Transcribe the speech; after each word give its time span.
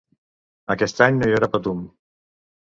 Aquest 0.75 1.01
any 1.09 1.19
no 1.19 1.29
hi 1.29 1.35
haurà 1.37 1.51
Patum. 1.57 1.85